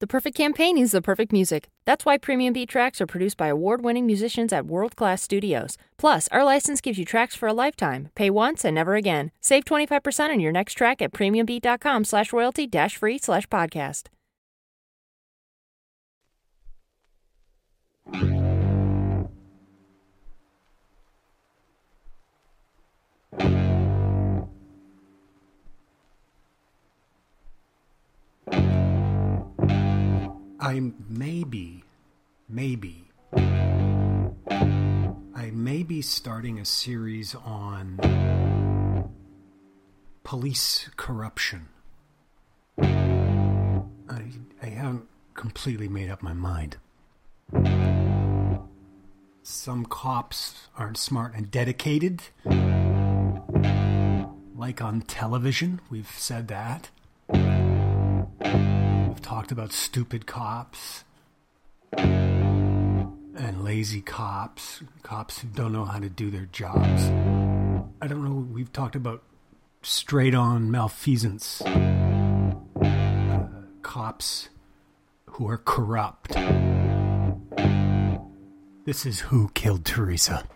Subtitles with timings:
[0.00, 1.68] The perfect campaign is the perfect music.
[1.84, 5.76] That's why Premium Beat tracks are produced by award winning musicians at world class studios.
[5.98, 8.08] Plus, our license gives you tracks for a lifetime.
[8.14, 9.30] Pay once and never again.
[9.42, 14.08] Save 25% on your next track at premiumbeat.com slash royalty dash free slash podcast.
[30.62, 31.84] I maybe,
[32.46, 34.30] maybe, I
[35.54, 37.98] may be starting a series on
[40.22, 41.68] police corruption.
[42.78, 43.86] I,
[44.62, 46.76] I haven't completely made up my mind.
[49.42, 52.24] Some cops aren't smart and dedicated.
[54.54, 56.90] Like on television, we've said that.
[59.20, 61.04] We've talked about stupid cops
[61.92, 67.02] and lazy cops, cops who don't know how to do their jobs.
[68.00, 69.22] I don't know, we've talked about
[69.82, 72.54] straight on malfeasance, uh,
[73.82, 74.48] cops
[75.26, 76.30] who are corrupt.
[78.86, 80.48] This is Who Killed Theresa.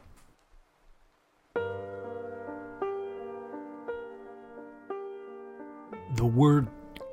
[6.15, 6.69] The word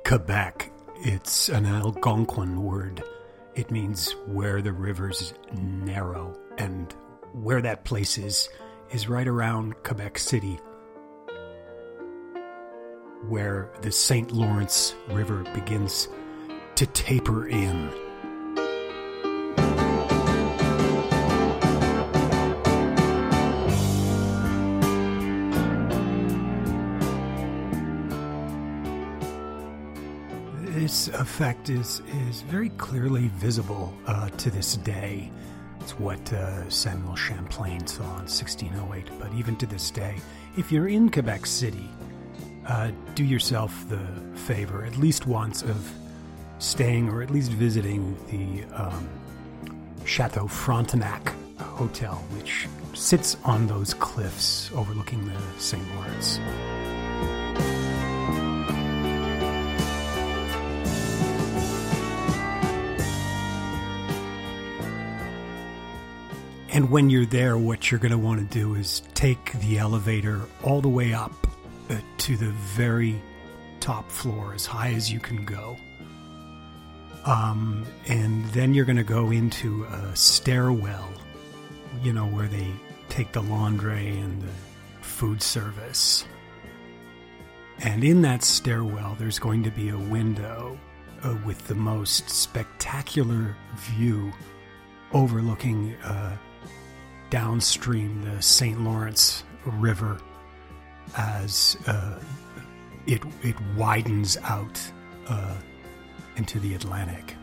[0.06, 0.71] Quebec,
[1.04, 3.02] it's an Algonquin word.
[3.56, 6.94] It means where the rivers narrow, and
[7.32, 8.48] where that place is,
[8.92, 10.60] is right around Quebec City,
[13.28, 14.30] where the St.
[14.30, 16.08] Lawrence River begins
[16.76, 17.90] to taper in.
[31.22, 35.30] Effect is, is very clearly visible uh, to this day.
[35.80, 39.06] It's what uh, Samuel Champlain saw in 1608.
[39.20, 40.16] But even to this day,
[40.56, 41.88] if you're in Quebec City,
[42.66, 45.90] uh, do yourself the favor, at least once, of
[46.58, 49.08] staying or at least visiting the um,
[50.04, 55.82] Chateau Frontenac Hotel, which sits on those cliffs overlooking the St.
[55.94, 56.40] Lawrence.
[66.72, 70.40] And when you're there, what you're going to want to do is take the elevator
[70.62, 71.32] all the way up
[71.90, 73.20] uh, to the very
[73.80, 75.76] top floor, as high as you can go.
[77.26, 81.12] Um, and then you're going to go into a stairwell,
[82.02, 82.68] you know, where they
[83.10, 84.52] take the laundry and the
[85.02, 86.24] food service.
[87.80, 90.78] And in that stairwell, there's going to be a window
[91.22, 94.32] uh, with the most spectacular view
[95.12, 96.34] overlooking uh,
[97.32, 98.78] downstream the St.
[98.84, 100.18] Lawrence River
[101.16, 102.20] as uh,
[103.06, 104.78] it it widens out
[105.28, 105.56] uh,
[106.36, 107.34] into the Atlantic.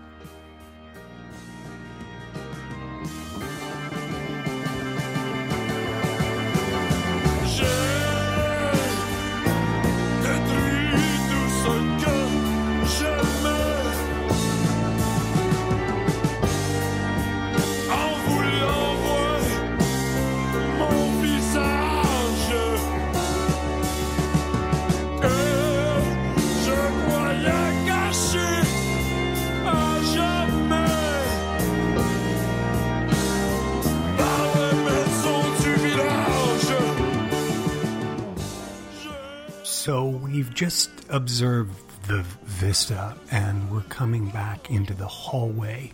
[41.20, 45.92] Just observed the vista, and we're coming back into the hallway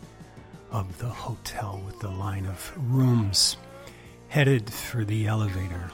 [0.71, 3.57] of the hotel with the line of rooms
[4.27, 5.89] headed for the elevator.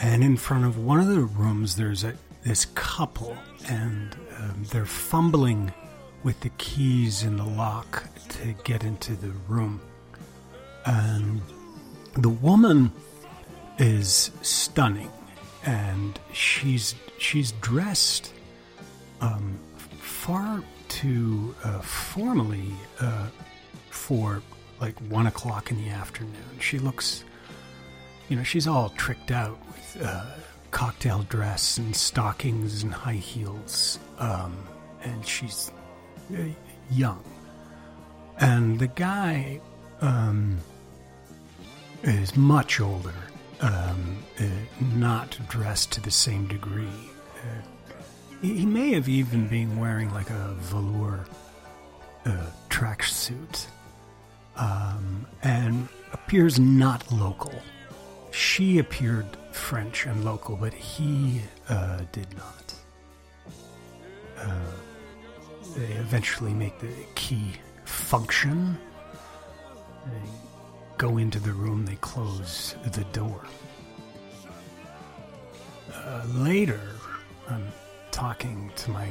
[0.00, 2.14] And in front of one of the rooms, there's a
[2.44, 3.36] this couple,
[3.68, 5.72] and um, they're fumbling
[6.24, 9.80] with the keys in the lock to get into the room.
[10.86, 11.40] And
[12.14, 12.90] the woman
[13.78, 15.10] is stunning
[15.64, 18.32] and she's she's dressed
[19.20, 19.58] um,
[19.98, 23.28] far too uh, formally uh,
[23.90, 24.42] for
[24.80, 26.58] like one o'clock in the afternoon.
[26.60, 27.24] She looks,
[28.28, 30.24] you know, she's all tricked out with uh,
[30.70, 34.56] cocktail dress and stockings and high heels, um,
[35.02, 35.70] and she's
[36.34, 36.42] uh,
[36.90, 37.22] young.
[38.38, 39.60] And the guy
[40.00, 40.58] um,
[42.02, 43.14] is much older,
[43.62, 44.44] um, uh,
[44.94, 47.10] not dressed to the same degree.
[47.38, 47.92] Uh,
[48.42, 51.24] he, may have even been wearing like a velour
[52.24, 53.66] uh, tracksuit
[54.56, 57.54] um, and appears not local.
[58.32, 62.74] She appeared French and local, but he uh, did not.
[64.38, 64.58] Uh,
[65.76, 67.52] they eventually make the key
[67.84, 68.76] function.
[70.98, 73.40] Go into the room, they close the door.
[75.94, 76.80] Uh, later,
[77.48, 77.72] I'm
[78.10, 79.08] talking to my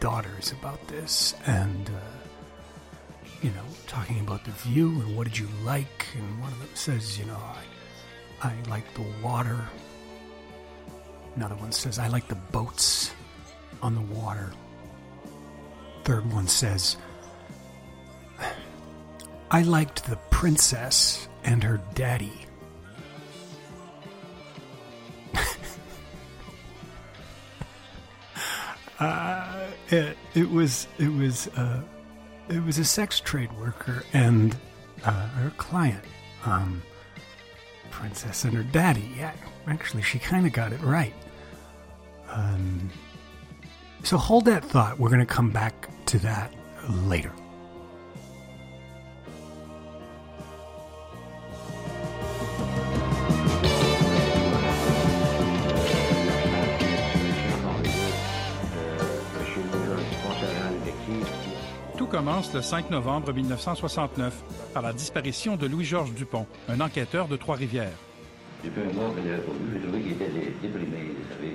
[0.00, 2.24] daughters about this, and uh,
[3.42, 6.06] you know, talking about the view and what did you like.
[6.16, 7.38] And one of them says, you know,
[8.42, 9.58] I, I like the water.
[11.36, 13.12] Another one says, I like the boats
[13.82, 14.52] on the water.
[16.04, 16.96] Third one says,
[19.54, 22.32] I liked the princess and her daddy.
[28.98, 31.80] uh, it, it was it was uh,
[32.48, 34.56] it was a sex trade worker and
[35.04, 36.02] uh, her client,
[36.44, 36.82] um,
[37.92, 39.08] princess and her daddy.
[39.16, 39.34] Yeah,
[39.68, 41.14] actually, she kind of got it right.
[42.28, 42.90] Um,
[44.02, 44.98] so hold that thought.
[44.98, 46.52] We're going to come back to that
[46.88, 47.30] later.
[62.24, 67.92] Commence le 5 novembre 1969 par la disparition de Louis-Georges Dupont, un enquêteur de Trois-Rivières.
[68.64, 70.30] J'ai fait un mort, j'ai trouvé qu'il était
[70.62, 71.52] déprimé, vous savez.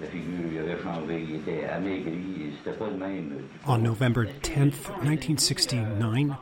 [0.00, 3.32] La figure avait changé, il était amaigri, c'était pas le même.
[3.66, 6.38] On November 10th, 1969,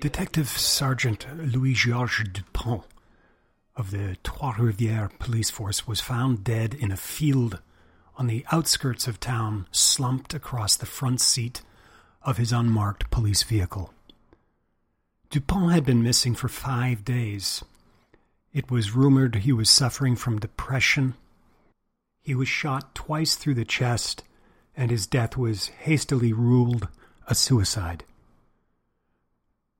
[0.00, 2.84] Detective Sergeant Louis-Georges Dupont
[3.76, 7.60] of the Trois-Rivières police force was found dead in a field
[8.16, 11.60] on the outskirts of town, slumped across the front seat
[12.28, 13.90] of his unmarked police vehicle.
[15.30, 17.64] Dupont had been missing for five days.
[18.52, 21.14] It was rumored he was suffering from depression.
[22.22, 24.24] He was shot twice through the chest,
[24.76, 26.88] and his death was hastily ruled
[27.26, 28.04] a suicide.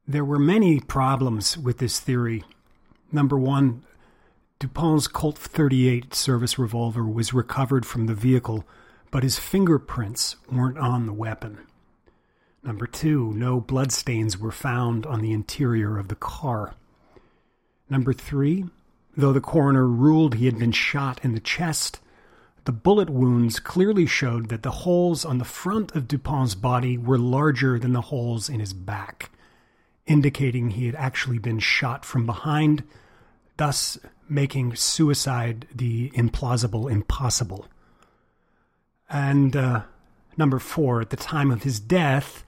[0.07, 2.45] There were many problems with this theory.
[3.13, 3.83] Number one,
[4.59, 8.65] Dupont's Colt 38 service revolver was recovered from the vehicle,
[9.11, 11.59] but his fingerprints weren't on the weapon.
[12.63, 16.75] Number two, no bloodstains were found on the interior of the car.
[17.89, 18.67] Number three,
[19.17, 22.01] though the coroner ruled he had been shot in the chest,
[22.65, 27.17] the bullet wounds clearly showed that the holes on the front of Dupont's body were
[27.17, 29.31] larger than the holes in his back,
[30.07, 32.83] indicating he had actually been shot from behind,
[33.57, 37.67] thus making suicide the implausible impossible.
[39.09, 39.83] And uh,
[40.37, 42.45] number four, at the time of his death,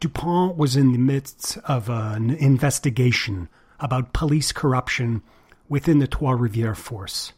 [0.00, 3.48] Dupont was in the midst of an investigation
[3.80, 5.22] about police corruption
[5.68, 7.32] within the Trois Rivières force.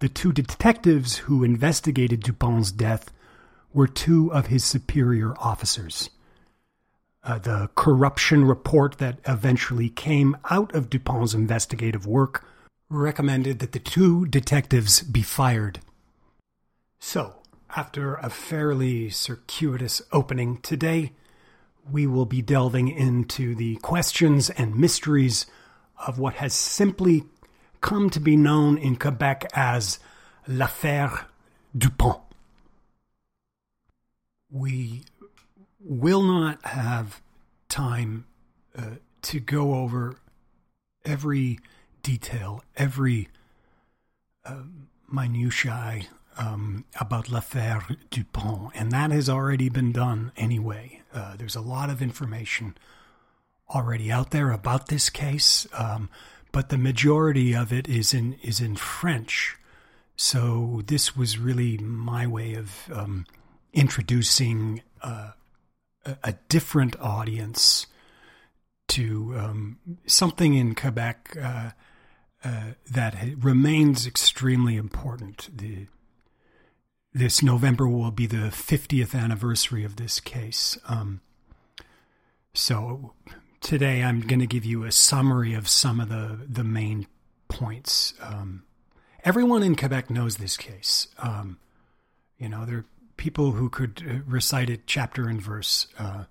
[0.00, 3.12] The two detectives who investigated Dupont's death
[3.72, 6.10] were two of his superior officers.
[7.24, 12.44] Uh, the corruption report that eventually came out of Dupont's investigative work
[12.88, 15.80] recommended that the two detectives be fired.
[16.98, 17.42] So,
[17.76, 21.12] after a fairly circuitous opening today,
[21.90, 25.46] we will be delving into the questions and mysteries
[26.06, 27.24] of what has simply
[27.80, 29.98] come to be known in Quebec as
[30.46, 31.26] l'affaire
[31.76, 32.20] Dupont.
[34.50, 35.04] We
[35.80, 37.20] will not have
[37.68, 38.26] time
[38.76, 40.16] uh, to go over
[41.04, 41.58] every
[42.02, 43.28] detail, every
[44.44, 44.62] uh,
[45.10, 46.06] minutiae
[46.38, 50.97] um, about l'affaire Dupont, and that has already been done anyway.
[51.18, 52.76] Uh, there's a lot of information
[53.74, 56.08] already out there about this case, um,
[56.52, 59.56] but the majority of it is in is in French.
[60.16, 63.26] So this was really my way of um,
[63.72, 65.32] introducing uh,
[66.04, 67.86] a, a, different audience
[68.88, 71.70] to um, something in Quebec uh,
[72.42, 75.48] uh, that remains extremely important.
[75.56, 75.86] The
[77.12, 80.78] this November will be the 50th anniversary of this case.
[80.86, 81.20] Um,
[82.54, 83.14] so
[83.60, 87.06] today I'm going to give you a summary of some of the, the main
[87.48, 88.14] points.
[88.22, 88.64] Um,
[89.24, 91.08] everyone in Quebec knows this case.
[91.18, 91.58] Um,
[92.38, 92.86] you know, there are
[93.16, 96.24] people who could uh, recite it chapter and verse, uh,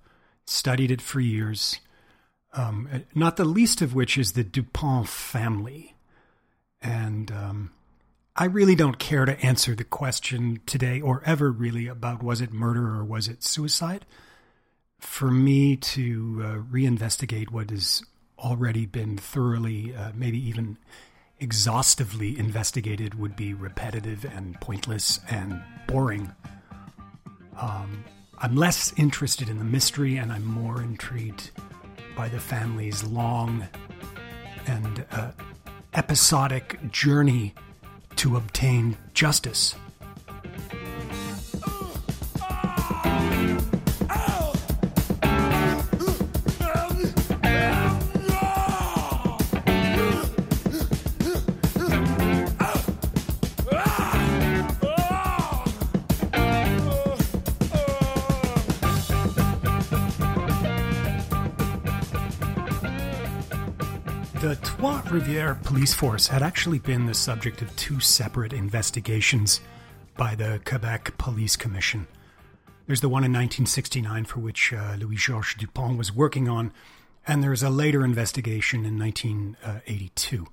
[0.46, 1.80] studied it for years.
[2.54, 5.96] Um, not the least of which is the Dupont family.
[6.82, 7.72] And um,
[8.40, 12.54] I really don't care to answer the question today or ever really about was it
[12.54, 14.06] murder or was it suicide.
[15.00, 18.04] For me to uh, reinvestigate what has
[18.38, 20.78] already been thoroughly, uh, maybe even
[21.40, 26.32] exhaustively investigated would be repetitive and pointless and boring.
[27.60, 28.04] Um,
[28.38, 31.50] I'm less interested in the mystery and I'm more intrigued
[32.16, 33.68] by the family's long
[34.68, 35.32] and uh,
[35.96, 37.56] episodic journey
[38.18, 39.76] to obtain justice.
[64.78, 69.60] Trois Rivières police force had actually been the subject of two separate investigations
[70.16, 72.06] by the Quebec Police Commission.
[72.86, 76.72] There's the one in 1969 for which uh, Louis Georges Dupont was working on,
[77.26, 80.46] and there's a later investigation in 1982.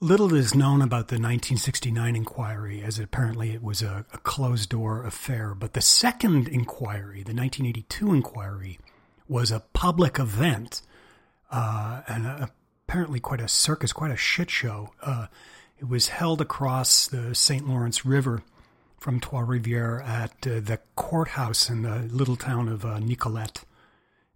[0.00, 5.04] Little is known about the 1969 inquiry, as apparently it was a, a closed door
[5.04, 8.78] affair, but the second inquiry, the 1982 inquiry,
[9.28, 10.80] was a public event
[11.50, 12.46] uh, and uh,
[12.90, 14.90] apparently quite a circus, quite a shit show.
[15.00, 15.28] Uh,
[15.78, 17.68] it was held across the St.
[17.68, 18.42] Lawrence River
[18.98, 23.62] from Trois Rivières at uh, the courthouse in the little town of uh, Nicolet.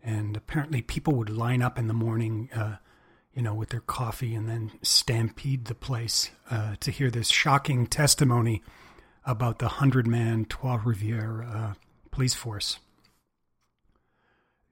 [0.04, 2.76] And apparently, people would line up in the morning, uh,
[3.34, 6.30] you know, with their coffee and then stampede the place
[6.78, 8.62] to hear this shocking testimony
[9.26, 11.74] about the 100 man Trois Rivières
[12.12, 12.78] police force.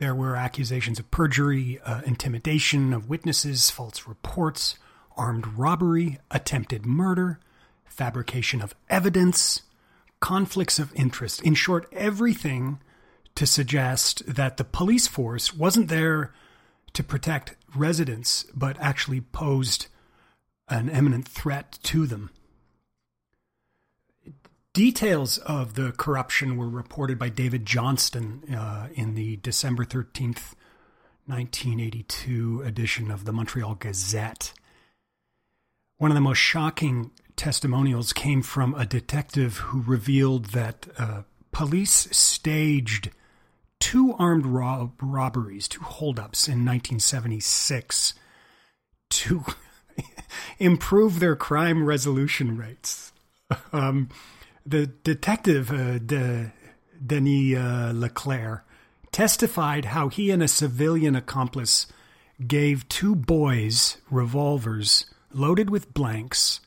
[0.03, 4.75] There were accusations of perjury, uh, intimidation of witnesses, false reports,
[5.17, 7.39] armed robbery, attempted murder,
[7.85, 9.63] fabrication of evidence,
[10.19, 11.41] conflicts of interest.
[11.43, 12.81] In short, everything
[13.37, 16.33] to suggest that the police force wasn't there
[16.95, 19.87] to protect residents, but actually posed
[20.67, 22.31] an imminent threat to them.
[24.75, 30.55] Details of the corruption were reported by David Johnston uh, in the December 13th,
[31.26, 34.55] 1982 edition of the Montreal Gazette.
[35.99, 42.09] One of the most shocking testimonials came from a detective who revealed that uh, police
[42.11, 43.11] staged
[43.79, 48.14] two armed rob- robberies, two holdups in 1976
[49.11, 49.45] to
[50.59, 53.12] improve their crime resolution rates.
[53.71, 54.09] Um,
[54.64, 56.52] the detective, uh, De,
[57.04, 58.64] Denis uh, Leclerc,
[59.11, 61.87] testified how he and a civilian accomplice
[62.47, 66.61] gave two boys revolvers loaded with blanks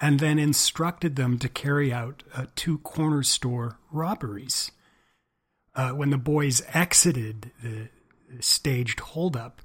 [0.00, 4.70] and then instructed them to carry out uh, two corner store robberies.
[5.74, 7.88] Uh, when the boys exited the
[8.40, 9.60] staged holdup,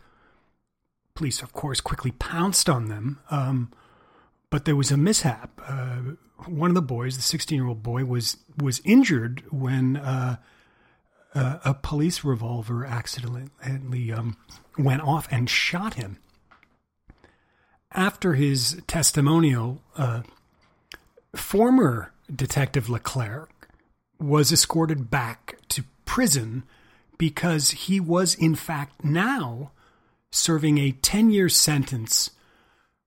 [1.15, 3.19] police, of course, quickly pounced on them.
[3.31, 3.71] Um,
[4.49, 5.59] but there was a mishap.
[5.65, 6.15] Uh,
[6.47, 10.37] one of the boys, the 16 year old boy, was was injured when uh,
[11.33, 14.37] uh, a police revolver accidentally um,
[14.77, 16.17] went off and shot him.
[17.91, 20.23] After his testimonial, uh,
[21.35, 23.69] former Detective Leclerc
[24.19, 26.63] was escorted back to prison
[27.17, 29.71] because he was, in fact, now
[30.31, 32.31] serving a 10 year sentence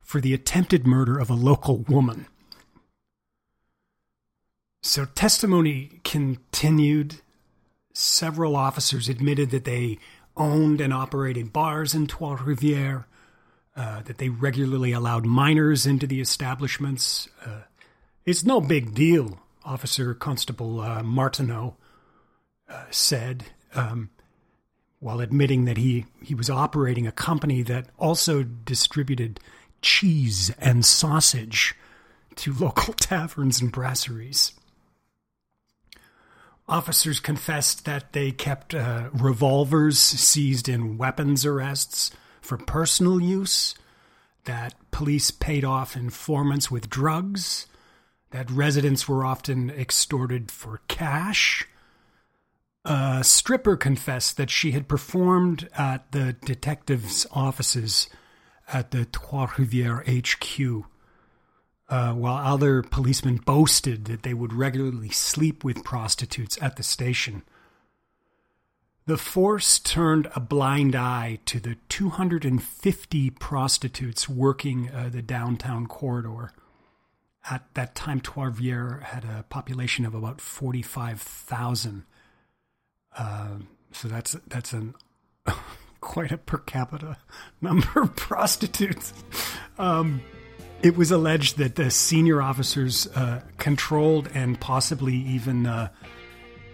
[0.01, 2.27] for the attempted murder of a local woman.
[4.89, 7.17] So testimony continued.
[7.93, 9.99] Several officers admitted that they
[10.35, 13.05] owned and operated bars in Trois Rivières,
[13.77, 17.29] uh, that they regularly allowed minors into the establishments.
[17.45, 17.65] Uh,
[18.25, 21.77] it's no big deal, Officer Constable uh, Martineau
[22.71, 24.09] uh, said, um,
[25.01, 29.39] while admitting that he, he was operating a company that also distributed
[29.83, 31.75] cheese and sausage
[32.37, 34.53] to local taverns and brasseries.
[36.69, 42.11] Officers confessed that they kept uh, revolvers seized in weapons arrests
[42.43, 43.75] for personal use,
[44.45, 47.67] that police paid off informants with drugs,
[48.31, 51.67] that residents were often extorted for cash.
[52.85, 58.09] A stripper confessed that she had performed at the detectives' offices
[58.71, 60.85] at the Trois Rivières HQ,
[61.89, 67.43] uh, while other policemen boasted that they would regularly sleep with prostitutes at the station.
[69.07, 76.53] The force turned a blind eye to the 250 prostitutes working uh, the downtown corridor.
[77.51, 82.05] At that time, Trois had a population of about 45,000.
[83.17, 83.49] Uh,
[83.93, 84.95] so that's that's an
[86.03, 87.17] quite a per capita
[87.63, 89.15] number of prostitutes.
[89.79, 90.21] Um,
[90.83, 95.89] it was alleged that the senior officers uh, controlled and possibly even uh,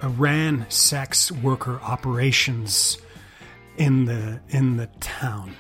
[0.03, 2.99] ran sex worker operations
[3.77, 5.55] in the in the town.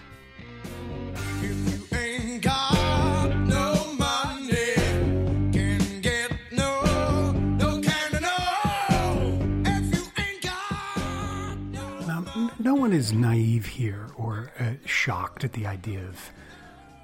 [12.58, 16.30] no one is naive here or uh, shocked at the idea of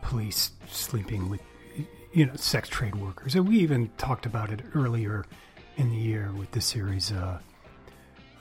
[0.02, 1.40] police sleeping with,
[2.12, 3.34] you know, sex trade workers.
[3.34, 5.24] And we even talked about it earlier
[5.76, 7.38] in the year with the series uh,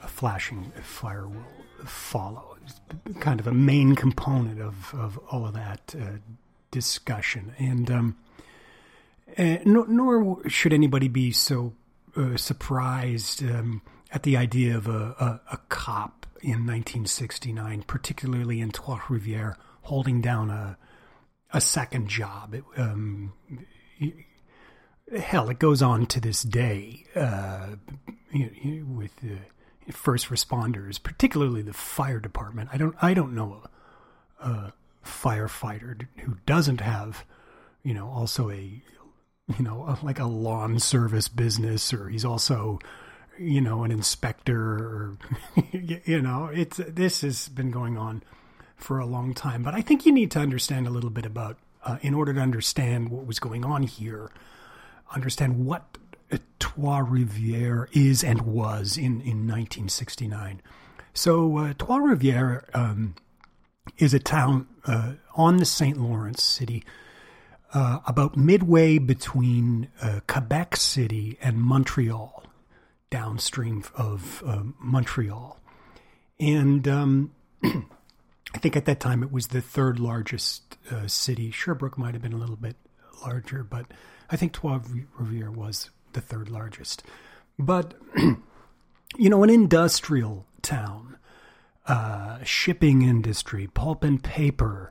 [0.02, 1.44] a flashing fire will
[1.84, 2.56] follow.
[2.64, 6.18] It's kind of a main component of, of all of that uh,
[6.70, 7.54] discussion.
[7.58, 8.16] And um,
[9.38, 11.72] uh, no, nor should anybody be so
[12.16, 18.70] uh, surprised um, at the idea of a, a, a, cop in 1969, particularly in
[18.70, 20.76] Trois Rivières, holding down a
[21.52, 22.54] a second job.
[22.54, 23.32] It, um,
[25.18, 27.76] hell, it goes on to this day uh,
[28.32, 29.38] with the
[29.92, 32.70] first responders, particularly the fire department.
[32.72, 33.62] I don't, I don't know
[34.40, 34.72] a, a
[35.04, 37.24] firefighter who doesn't have,
[37.82, 38.82] you know, also a,
[39.58, 42.78] you know, like a lawn service business, or he's also,
[43.38, 45.18] you know, an inspector, or
[45.72, 48.22] you know, it's this has been going on
[48.80, 49.62] for a long time.
[49.62, 52.40] But I think you need to understand a little bit about, uh, in order to
[52.40, 54.30] understand what was going on here
[55.12, 55.98] understand what
[56.58, 60.62] Trois Rivières is and was in, in 1969.
[61.12, 63.16] So, uh, Trois Rivières um,
[63.98, 66.00] is a town uh, on the St.
[66.00, 66.84] Lawrence City,
[67.72, 72.44] uh, about midway between uh, Quebec City and Montreal,
[73.10, 75.58] downstream of uh, Montreal.
[76.38, 77.32] And um,
[78.54, 81.50] I think at that time it was the third largest uh, city.
[81.50, 82.76] Sherbrooke might have been a little bit
[83.24, 83.86] larger, but
[84.30, 84.80] I think Trois
[85.20, 87.02] Rivières was the third largest.
[87.58, 91.16] But, you know, an industrial town,
[91.86, 94.90] uh, shipping industry, pulp and paper,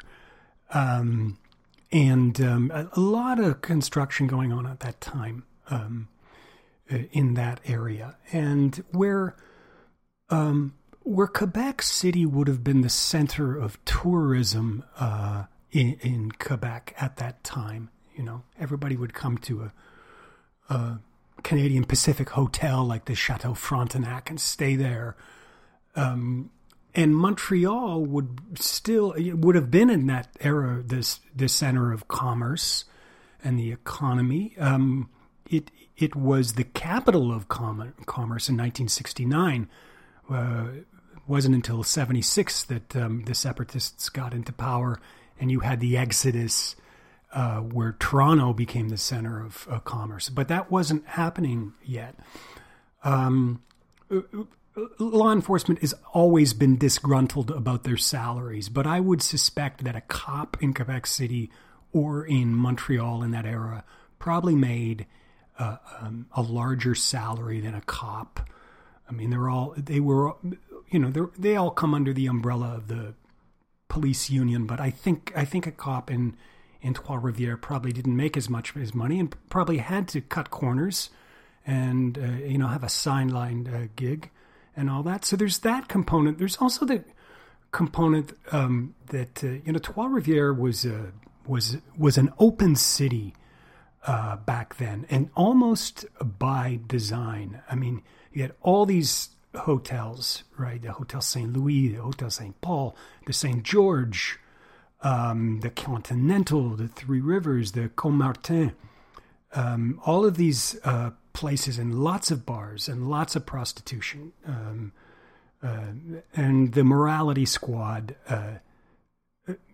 [0.73, 1.37] um,
[1.91, 6.07] and um, a, a, lot of construction going on at that time um,
[6.91, 8.17] uh, in that area.
[8.31, 9.35] And where
[10.29, 16.95] um, where Quebec City would have been the center of tourism uh, in, in Quebec
[16.99, 19.63] at that time, you know, everybody would come to
[20.69, 20.99] a, a
[21.43, 25.15] Canadian Pacific hotel like the Chateau Frontenac and stay there.
[25.95, 26.51] Um,
[26.95, 32.85] and Montreal would still would have been in that era this this center of commerce
[33.43, 34.55] and the economy.
[34.57, 35.09] Um,
[35.49, 39.69] it it was the capital of com- commerce in 1969.
[40.29, 40.67] Uh,
[41.27, 44.99] wasn't until 76 that um, the separatists got into power,
[45.39, 46.75] and you had the exodus
[47.31, 50.29] uh, where Toronto became the center of, of, commerce.
[50.29, 52.15] But that wasn't happening yet.
[53.03, 53.61] Um,
[54.97, 60.01] law enforcement has always been disgruntled about their salaries, but I would suspect that a
[60.01, 61.51] cop in Quebec City
[61.93, 63.83] or in Montreal in that era
[64.17, 65.05] probably made
[65.57, 68.49] uh, um, a larger salary than a cop.
[69.09, 70.33] I mean, they're all they were,
[70.89, 73.15] you know, they all come under the umbrella of the
[73.87, 76.37] police union, but I think I think a cop in
[76.81, 80.49] in Trois Rivières probably didn't make as much as money and probably had to cut
[80.49, 81.09] corners
[81.65, 84.29] and uh, you know have a sideline uh, gig
[84.75, 85.25] and all that.
[85.25, 86.37] So there's that component.
[86.37, 87.03] There's also the
[87.71, 91.11] component um, that uh, you know Trois Rivières was uh,
[91.45, 93.33] was was an open city
[94.05, 97.61] uh, back then, and almost by design.
[97.69, 100.81] I mean, you had all these hotels, right?
[100.81, 104.39] The Hotel Saint Louis, the Hotel Saint Paul, the Saint George
[105.01, 108.73] um, the Continental, the Three Rivers, the Comartin,
[109.53, 114.33] um, all of these uh, places and lots of bars and lots of prostitution.
[114.45, 114.91] Um,
[115.61, 115.91] uh,
[116.35, 118.55] and the morality squad, uh,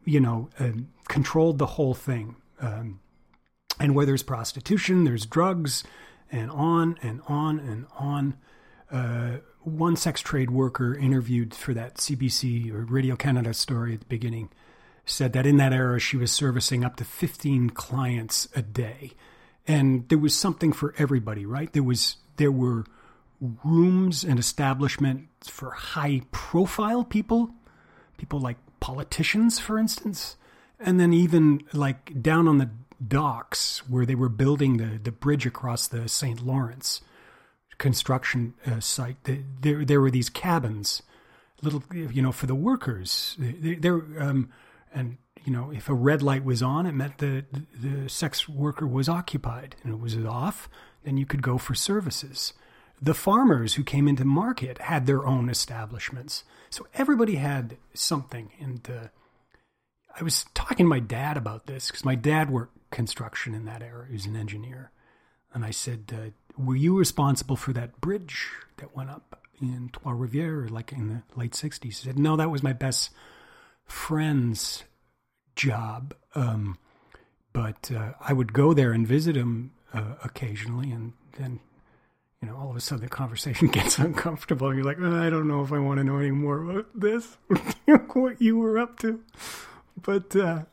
[0.03, 0.71] you know, uh,
[1.07, 2.35] controlled the whole thing.
[2.59, 2.99] Um,
[3.77, 5.83] And where there's prostitution, there's drugs,
[6.36, 8.36] and on and on and on.
[8.91, 14.06] Uh, one sex trade worker interviewed for that CBC or Radio Canada story at the
[14.06, 14.50] beginning
[15.06, 19.12] said that in that era she was servicing up to 15 clients a day
[19.67, 22.86] and there was something for everybody right there was there were
[23.63, 27.52] rooms and establishments for high profile people
[28.17, 30.38] people like politicians for instance
[30.80, 32.69] and then even like down on the
[33.05, 36.45] docks where they were building the, the bridge across the St.
[36.45, 37.01] Lawrence
[37.77, 41.01] construction uh, site, the, there there were these cabins,
[41.62, 43.38] little you know for the workers.
[43.39, 44.49] There um,
[44.93, 47.45] and you know if a red light was on, it meant the,
[47.77, 50.69] the sex worker was occupied, and it was off,
[51.03, 52.53] then you could go for services.
[53.01, 58.51] The farmers who came into market had their own establishments, so everybody had something.
[58.60, 59.08] And uh,
[60.17, 63.84] I was talking to my dad about this because my dad worked construction in that
[63.84, 64.05] era.
[64.08, 64.89] He was an engineer.
[65.53, 70.13] And I said, uh, Were you responsible for that bridge that went up in Trois
[70.13, 71.84] Rivières, like in the late 60s?
[71.84, 73.12] He said, No, that was my best
[73.86, 74.86] friend's
[75.55, 76.15] job.
[76.34, 76.77] Um,
[77.53, 80.91] but uh, I would go there and visit him uh, occasionally.
[80.91, 81.60] And then,
[82.41, 84.69] you know, all of a sudden the conversation gets uncomfortable.
[84.69, 86.88] And You're like, oh, I don't know if I want to know any more about
[86.97, 87.38] this,
[88.13, 89.21] what you were up to.
[90.01, 90.63] But, uh,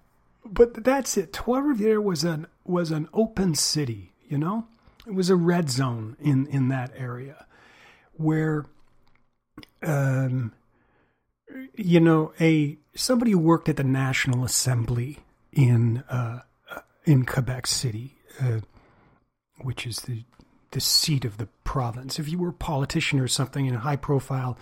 [0.44, 1.32] but that's it.
[1.32, 4.12] Trois Rivières was an was an open city.
[4.28, 4.66] You know,
[5.06, 7.46] it was a red zone in in that area
[8.14, 8.66] where,
[9.82, 10.52] um,
[11.76, 15.20] you know, a somebody who worked at the National Assembly
[15.52, 16.40] in uh,
[17.04, 18.60] in Quebec City, uh,
[19.60, 20.24] which is the
[20.72, 22.18] the seat of the province.
[22.18, 24.56] If you were a politician or something in a high profile,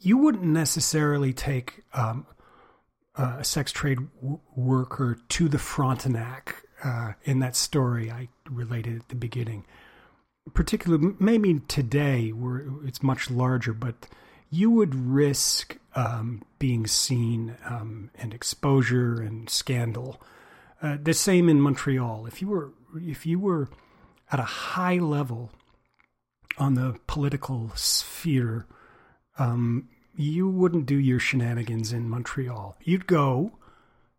[0.00, 2.26] you wouldn't necessarily take um,
[3.16, 9.00] uh, a sex trade w- worker to the Frontenac uh, in that story I related
[9.00, 9.64] at the beginning.
[10.54, 14.06] Particularly, maybe today where it's much larger, but
[14.50, 20.20] you would risk um, being seen um, and exposure and scandal.
[20.80, 22.26] Uh, the same in Montreal.
[22.26, 23.68] If you were if you were
[24.30, 25.50] at a high level
[26.58, 28.66] on the political sphere,
[29.38, 32.76] um, you wouldn't do your shenanigans in Montreal.
[32.82, 33.52] You'd go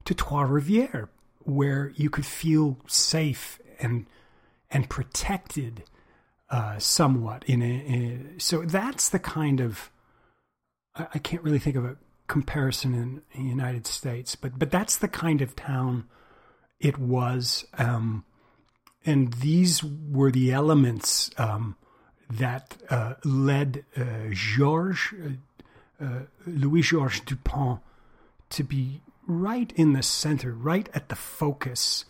[0.06, 4.06] to Trois Rivières, where you could feel safe and
[4.70, 5.84] and protected
[6.50, 7.44] uh, somewhat.
[7.46, 9.92] In a, in a, so that's the kind of
[10.96, 14.98] I, I can't really think of a comparison in, the United States, but but that's
[14.98, 16.06] the kind of town
[16.80, 18.24] it was, um,
[19.06, 21.76] and these were the elements um,
[22.30, 25.38] that uh, led uh, Georges
[26.02, 27.80] uh, Louis Georges Dupont
[28.50, 32.06] to be right in the center, right at the focus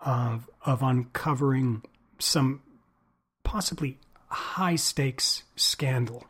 [0.00, 1.82] of of uncovering
[2.18, 2.62] some
[3.44, 6.24] possibly high stakes scandal.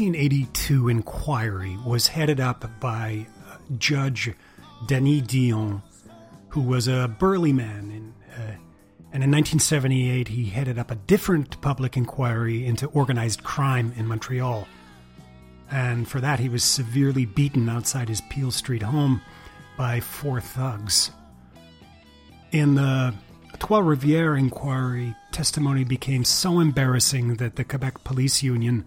[0.00, 4.32] 1982 inquiry was headed up by uh, Judge
[4.86, 5.82] Denis Dion,
[6.48, 7.90] who was a burly man.
[7.90, 8.52] In, uh,
[9.12, 14.66] and in 1978, he headed up a different public inquiry into organized crime in Montreal.
[15.70, 19.20] And for that, he was severely beaten outside his Peel Street home
[19.76, 21.10] by four thugs.
[22.52, 23.12] In the
[23.58, 28.86] Trois Rivières inquiry, testimony became so embarrassing that the Quebec Police Union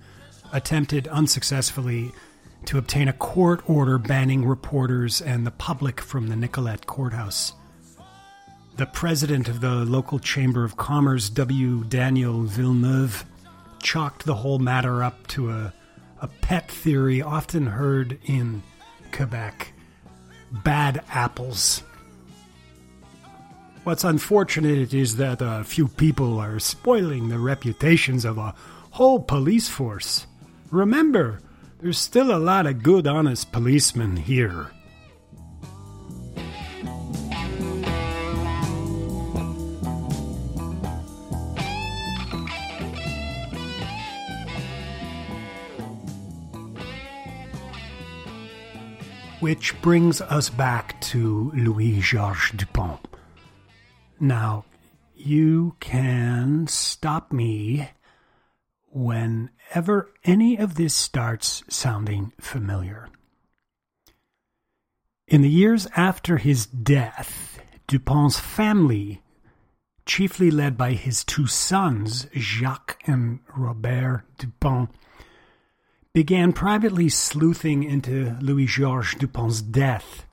[0.53, 2.13] attempted unsuccessfully
[2.65, 7.53] to obtain a court order banning reporters and the public from the Nicolet courthouse.
[8.77, 11.83] The president of the local Chamber of Commerce, W.
[11.83, 13.25] Daniel Villeneuve,
[13.81, 15.73] chalked the whole matter up to a,
[16.21, 18.63] a pet theory often heard in
[19.11, 19.73] Quebec
[20.51, 21.83] bad apples.
[23.83, 28.55] What's unfortunate is that a few people are spoiling the reputations of a
[28.91, 30.25] whole police force.
[30.73, 31.39] Remember,
[31.81, 34.71] there's still a lot of good, honest policemen here.
[49.41, 52.99] Which brings us back to Louis Georges Dupont.
[54.19, 54.65] Now,
[55.15, 57.89] you can stop me
[58.93, 63.09] whenever any of this starts sounding familiar.
[65.27, 69.21] In the years after his death, Dupont's family,
[70.05, 74.89] chiefly led by his two sons, Jacques and Robert Dupont,
[76.13, 80.25] began privately sleuthing into Louis Georges Dupont's death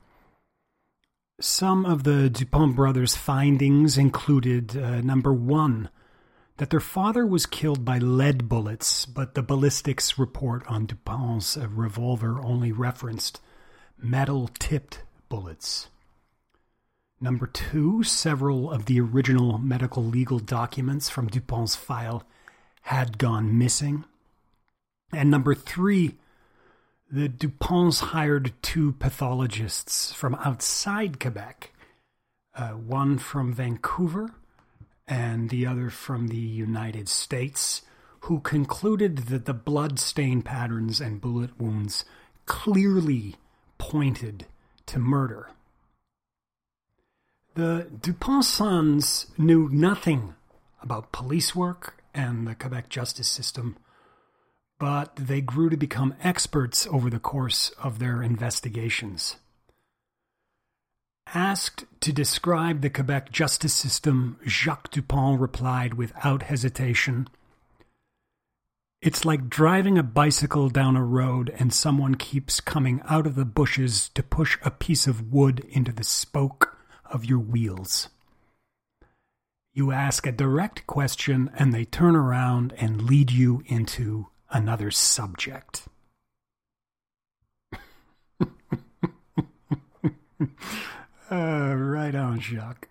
[1.41, 5.89] some of the Dupont brothers' findings included uh, number one,
[6.57, 11.67] that their father was killed by lead bullets, but the ballistics report on Dupont's uh,
[11.69, 13.41] revolver only referenced
[13.97, 15.89] metal tipped bullets.
[17.19, 22.23] Number two, several of the original medical legal documents from Dupont's file
[22.81, 24.05] had gone missing.
[25.13, 26.17] And number three,
[27.11, 31.73] the Duponts hired two pathologists from outside Quebec,
[32.55, 34.31] uh, one from Vancouver
[35.11, 37.81] and the other from the United States,
[38.21, 42.05] who concluded that the blood stain patterns and bullet wounds
[42.45, 43.35] clearly
[43.77, 44.45] pointed
[44.85, 45.49] to murder.
[47.55, 50.35] The Dupont sons knew nothing
[50.81, 53.75] about police work and the Quebec justice system
[54.81, 59.35] but they grew to become experts over the course of their investigations.
[61.33, 67.29] Asked to describe the Quebec justice system, Jacques Dupont replied without hesitation
[69.01, 73.45] It's like driving a bicycle down a road and someone keeps coming out of the
[73.45, 78.09] bushes to push a piece of wood into the spoke of your wheels.
[79.73, 85.87] You ask a direct question and they turn around and lead you into another subject.
[91.31, 92.87] uh, right on, Jacques.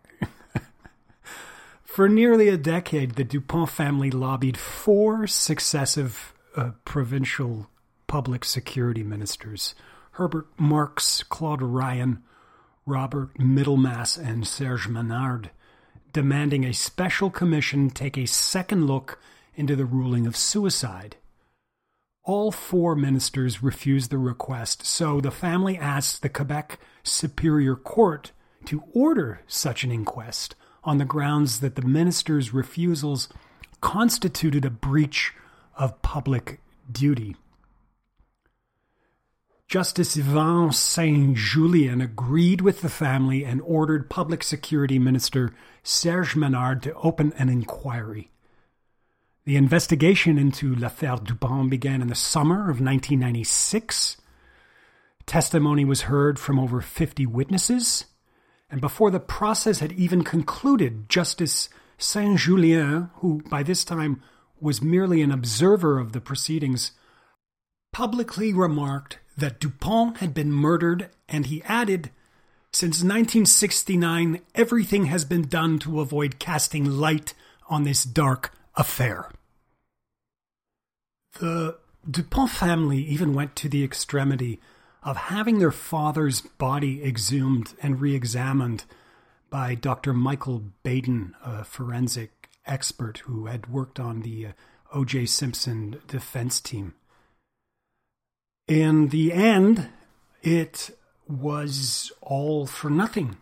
[1.85, 7.69] For nearly a decade, the Dupont family lobbied four successive uh, provincial
[8.07, 9.75] public security ministers
[10.13, 12.23] Herbert Marx, Claude Ryan,
[12.87, 15.51] Robert Middlemiss, and Serge Menard,
[16.13, 19.21] demanding a special commission take a second look
[19.55, 21.17] into the ruling of suicide
[22.31, 28.31] all four ministers refused the request, so the family asked the Quebec Superior Court
[28.67, 33.29] to order such an inquest on the grounds that the ministers' refusals
[33.81, 35.35] constituted a breach
[35.77, 36.61] of public
[36.93, 37.35] duty.
[39.67, 46.81] Justice Yvan Saint Julien agreed with the family and ordered Public Security Minister Serge Menard
[46.85, 48.31] to open an inquiry.
[49.51, 54.17] The investigation into L'Affaire Dupont began in the summer of 1996.
[55.27, 58.05] Testimony was heard from over 50 witnesses,
[58.71, 64.23] and before the process had even concluded, Justice Saint Julien, who by this time
[64.61, 66.93] was merely an observer of the proceedings,
[67.93, 72.13] publicly remarked that Dupont had been murdered, and he added,
[72.73, 77.35] Since 1969, everything has been done to avoid casting light
[77.69, 79.29] on this dark affair.
[81.39, 84.61] The Dupont family even went to the extremity
[85.03, 88.85] of having their father's body exhumed and re examined
[89.49, 90.13] by Dr.
[90.13, 94.53] Michael Baden, a forensic expert who had worked on the uh,
[94.93, 95.27] O.J.
[95.27, 96.95] Simpson defense team.
[98.69, 99.89] In the end,
[100.43, 100.97] it
[101.29, 103.37] was all for nothing.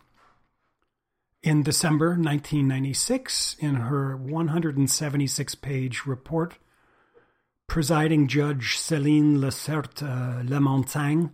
[1.41, 6.57] In December 1996, in her 176 page report,
[7.69, 11.31] presiding judge Céline Lacerte uh, Lamontagne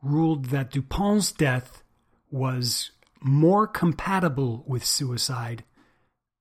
[0.00, 1.82] ruled that Dupont's death
[2.30, 5.64] was more compatible with suicide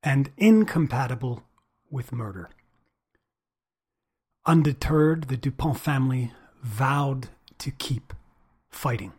[0.04, 1.44] and incompatible
[1.90, 2.50] with murder.
[4.46, 8.14] Undeterred, the Dupont family vowed to keep
[8.70, 9.14] fighting.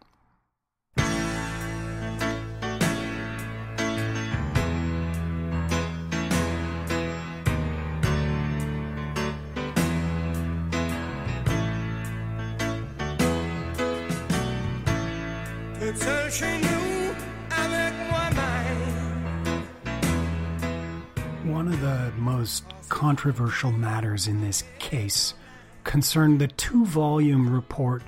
[23.04, 25.34] Controversial matters in this case
[25.84, 28.00] concerned the two volume report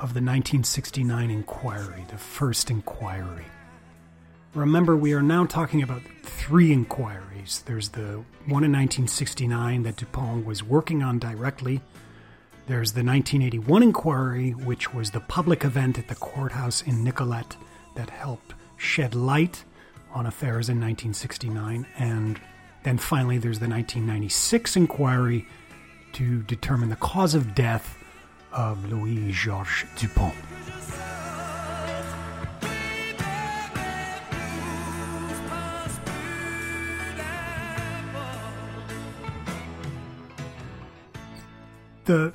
[0.00, 3.44] of the 1969 inquiry, the first inquiry.
[4.52, 7.62] Remember, we are now talking about three inquiries.
[7.66, 11.80] There's the one in 1969 that Dupont was working on directly,
[12.66, 17.56] There's the 1981 inquiry, which was the public event at the courthouse in Nicolet
[17.94, 19.62] that helped shed light
[20.12, 21.86] on affairs in 1969.
[21.96, 22.40] And
[22.84, 25.46] then finally, there's the 1996 inquiry
[26.12, 27.96] to determine the cause of death
[28.52, 30.34] of Louis Georges Dupont.
[42.04, 42.32] The,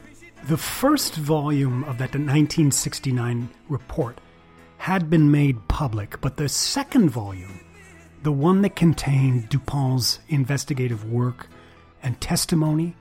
[0.47, 4.19] the first volume of that 1969 report
[4.77, 7.60] had been made public, but the second volume,
[8.23, 11.47] the one that contained Dupont's investigative work
[12.01, 12.95] and testimony,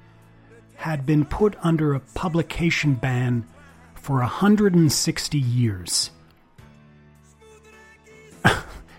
[0.76, 3.46] had been put under a publication ban
[3.94, 6.10] for 160 years.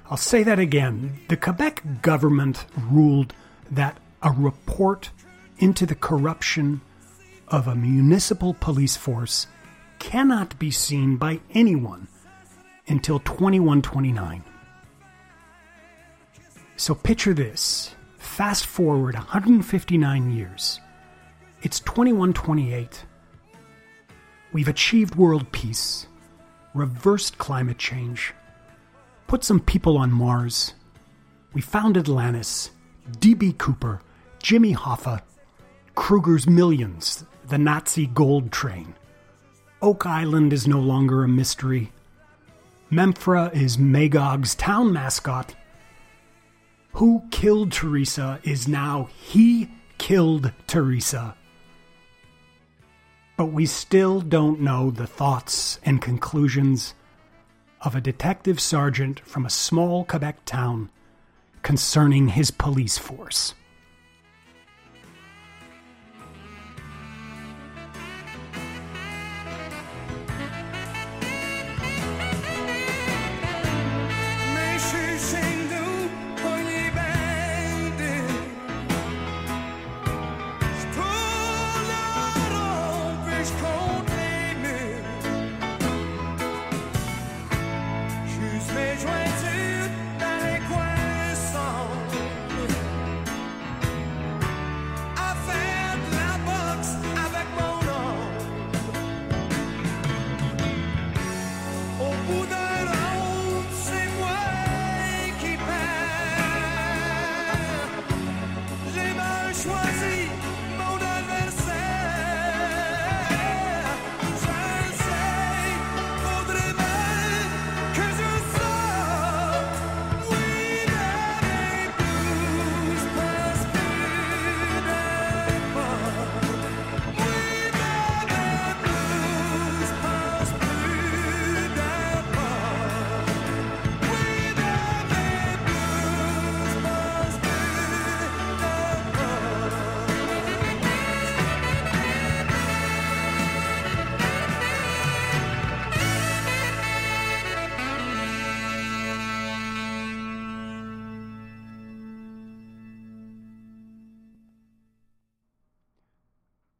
[0.09, 1.19] I'll say that again.
[1.27, 3.33] The Quebec government ruled
[3.69, 5.11] that a report
[5.59, 6.81] into the corruption
[7.47, 9.47] of a municipal police force
[9.99, 12.07] cannot be seen by anyone
[12.87, 14.43] until 2129.
[16.79, 17.95] So picture this.
[18.19, 20.79] Fast forward 159 years.
[21.63, 23.03] It's 2128.
[24.53, 26.05] We've achieved world peace,
[26.75, 28.31] reversed climate change,
[29.25, 30.75] put some people on Mars.
[31.53, 32.69] We found Atlantis,
[33.19, 33.55] D.B.
[33.57, 34.01] Cooper,
[34.41, 35.21] Jimmy Hoffa,
[35.95, 38.93] Kruger's Millions, the Nazi gold train.
[39.81, 41.91] Oak Island is no longer a mystery.
[42.91, 45.55] Memphra is Magog's town mascot.
[46.97, 51.35] Who killed Theresa is now he killed Theresa.
[53.37, 56.95] But we still don't know the thoughts and conclusions
[57.81, 60.89] of a detective sergeant from a small Quebec town
[61.61, 63.53] concerning his police force.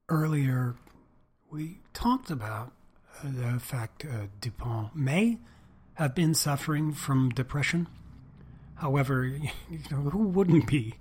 [0.10, 0.76] Earlier,
[1.50, 2.72] we talked about
[3.24, 5.40] uh, the fact uh, Dupont may
[5.96, 7.88] have been suffering from depression.
[8.76, 9.26] However,
[9.70, 10.96] you know, who wouldn't be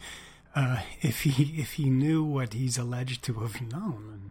[0.54, 4.30] uh, if he if he knew what he's alleged to have known?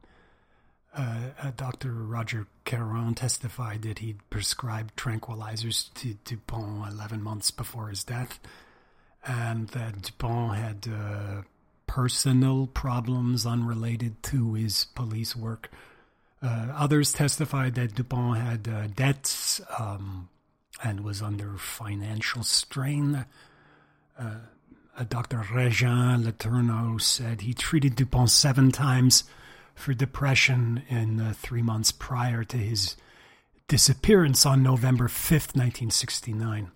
[0.95, 1.91] And uh, Dr.
[1.91, 8.39] Roger Caron testified that he'd prescribed tranquilizers to Dupont 11 months before his death,
[9.25, 11.41] and that Dupont had uh,
[11.95, 15.71] personal problems unrelated to his police work.
[16.43, 20.27] Uh, others testified that Dupont had uh, debts um,
[20.83, 23.25] and was under financial strain.
[24.19, 24.39] Uh,
[25.07, 25.37] Dr.
[25.37, 29.23] Régent Letourneau said he treated Dupont seven times
[29.73, 32.97] for depression in three months prior to his
[33.69, 36.71] disappearance on November 5th, 1969.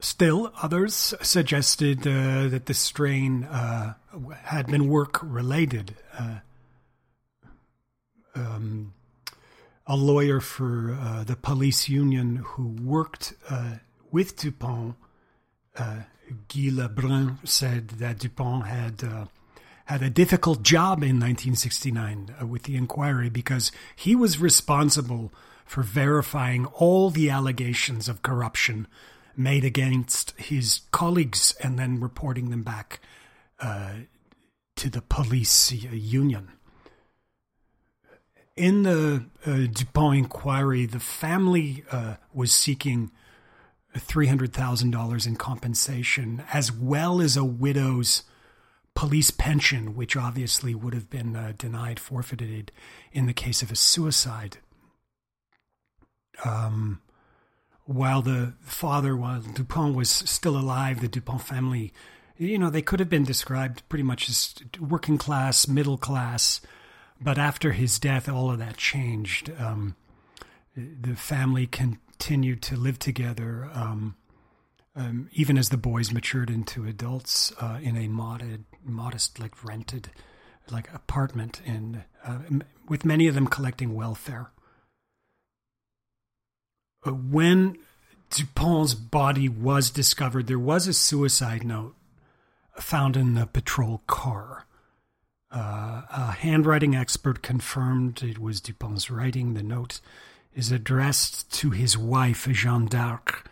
[0.00, 3.94] Still, others suggested uh, that the strain uh,
[4.44, 5.96] had been work related.
[6.16, 6.38] Uh,
[8.36, 8.94] um,
[9.88, 13.76] a lawyer for uh, the police union who worked uh,
[14.12, 14.94] with Dupont,
[15.76, 16.02] uh,
[16.46, 19.28] Guy Lebrun, said that Dupont had
[19.86, 25.32] had a difficult job in 1969 with the inquiry because he was responsible
[25.64, 28.86] for verifying all the allegations of corruption
[29.38, 33.00] made against his colleagues and then reporting them back
[33.60, 33.92] uh,
[34.76, 36.50] to the police union.
[38.56, 43.12] in the uh, Dupont inquiry, the family uh, was seeking
[43.96, 48.24] $300,000 in compensation, as well as a widow's
[48.94, 52.72] police pension, which obviously would have been uh, denied, forfeited
[53.12, 54.58] in the case of a suicide.
[56.44, 57.00] Um,
[57.88, 61.94] while the father, while Dupont was still alive, the Dupont family,
[62.36, 66.60] you know, they could have been described pretty much as working class, middle class.
[67.18, 69.50] But after his death, all of that changed.
[69.58, 69.96] Um,
[70.76, 74.16] the family continued to live together, um,
[74.94, 80.10] um, even as the boys matured into adults uh, in a modest, modest, like rented,
[80.70, 82.40] like apartment, in uh,
[82.86, 84.50] with many of them collecting welfare.
[87.04, 87.76] Uh, when
[88.30, 91.94] Dupont's body was discovered, there was a suicide note
[92.76, 94.66] found in the patrol car.
[95.50, 99.54] Uh, a handwriting expert confirmed it was Dupont's writing.
[99.54, 100.00] The note
[100.54, 103.48] is addressed to his wife, Jeanne d'Arc,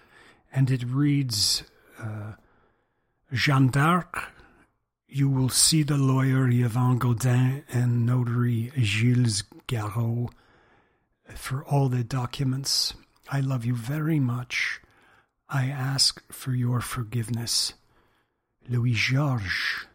[0.52, 1.62] and it reads
[1.98, 2.32] uh,
[3.32, 4.32] Jeanne d'Arc,
[5.08, 10.30] you will see the lawyer Yvan Godin and notary Gilles Garot
[11.34, 12.94] for all the documents.
[13.30, 14.80] I love you very much.
[15.48, 17.74] I ask for your forgiveness.
[18.68, 19.86] Louis Georges.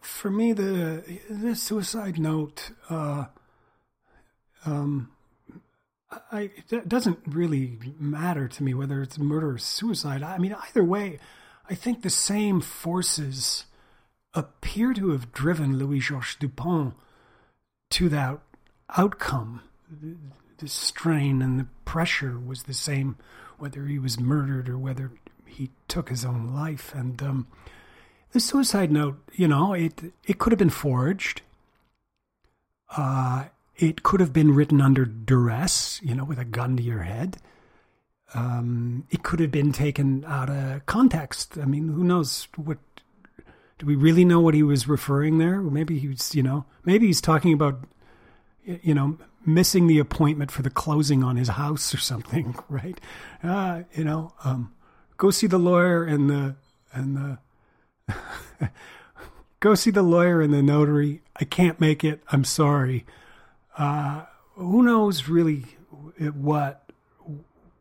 [0.00, 3.26] For me, the the suicide note, uh,
[4.64, 5.10] um,
[6.30, 10.22] I it doesn't really matter to me whether it's murder or suicide.
[10.22, 11.18] I mean, either way,
[11.68, 13.64] I think the same forces
[14.32, 16.94] appear to have driven Louis Georges Dupont
[17.90, 18.38] to that
[18.96, 19.62] outcome
[20.58, 23.16] the strain and the pressure was the same,
[23.58, 25.12] whether he was murdered or whether
[25.46, 26.94] he took his own life.
[26.94, 27.46] And um,
[28.32, 31.42] the suicide note, you know, it it could have been forged.
[32.96, 33.46] Uh,
[33.76, 37.38] it could have been written under duress, you know, with a gun to your head.
[38.34, 41.58] Um, it could have been taken out of context.
[41.58, 42.78] I mean, who knows what?
[43.78, 45.60] Do we really know what he was referring there?
[45.60, 47.84] maybe he was, you know, maybe he's talking about,
[48.64, 53.00] you know, missing the appointment for the closing on his house or something, right?
[53.42, 54.74] Uh, you know, um,
[55.16, 56.56] go see the lawyer and the
[56.92, 57.38] and the
[59.60, 61.22] go see the lawyer and the notary.
[61.36, 62.22] I can't make it.
[62.30, 63.04] I'm sorry.
[63.76, 64.24] Uh,
[64.54, 65.64] who knows really
[66.34, 66.90] what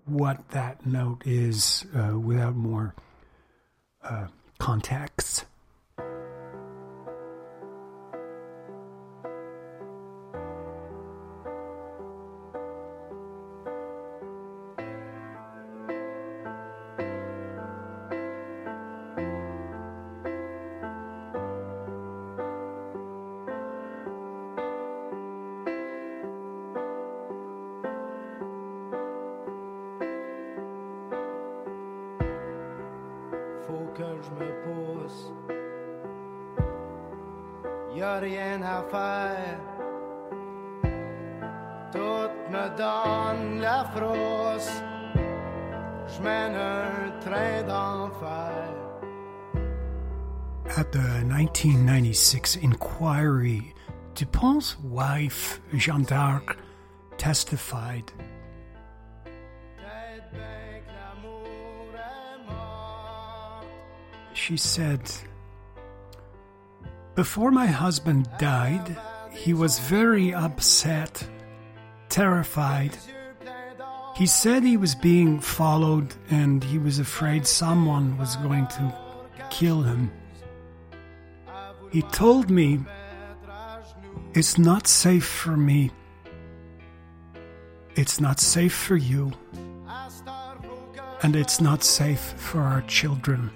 [0.06, 2.94] what that note is uh, without more
[4.04, 4.28] uh,
[4.60, 5.46] context.
[50.78, 53.74] At the 1996 inquiry,
[54.14, 56.58] Dupont's wife, Jeanne d'Arc,
[57.18, 58.12] testified.
[64.34, 65.12] She said,
[67.16, 68.96] Before my husband died,
[69.32, 71.28] he was very upset,
[72.10, 72.96] terrified.
[74.16, 78.94] He said he was being followed and he was afraid someone was going to
[79.50, 80.10] kill him.
[81.92, 82.80] He told me
[84.34, 85.92] it's not safe for me.
[87.96, 89.34] It's not safe for you.
[91.22, 93.52] And it's not safe for our children.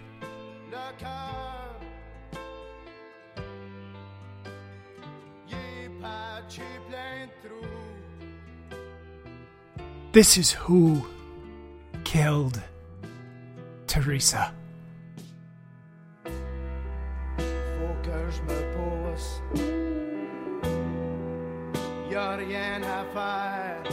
[10.11, 11.05] This is who
[12.03, 12.61] killed
[13.87, 14.53] Theresa.
[22.37, 23.83] rien à faire.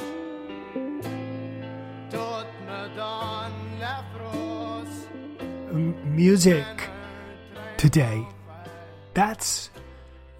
[2.11, 5.09] Tout me donne la frousse.
[6.05, 6.65] Music
[7.77, 8.27] today.
[9.15, 9.71] That's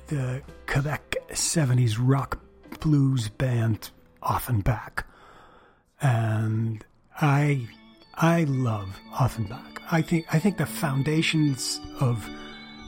[0.09, 2.39] the Quebec 70s rock
[2.81, 3.91] blues band
[4.23, 5.05] Offenbach.
[6.01, 6.85] And
[7.21, 7.67] I
[8.15, 9.83] I love Offenbach.
[9.91, 12.29] I think I think the foundations of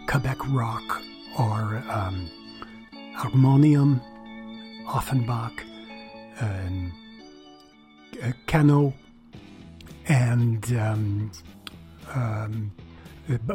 [0.07, 1.03] Quebec rock
[1.37, 2.31] are um,
[3.15, 4.01] Harmonium,
[4.89, 5.65] Offenbach,
[6.41, 6.93] um,
[8.23, 8.95] uh, Cano,
[10.07, 11.31] and um,
[12.15, 12.73] um,